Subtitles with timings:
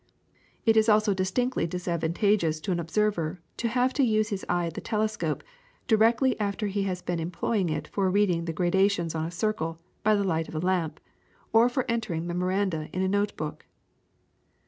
[0.65, 4.73] It is also distinctly disadvantageous to an observer to have to use his eye at
[4.73, 5.43] the telescope
[5.85, 10.15] directly after he has been employing it for reading the graduations on a circle, by
[10.15, 10.99] the light of a lamp,
[11.53, 13.67] or for entering memoranda in a note book.